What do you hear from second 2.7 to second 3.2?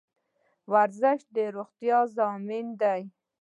دی